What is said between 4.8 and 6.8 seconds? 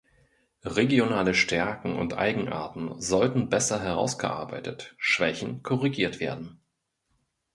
Schwächen korrigiert werden.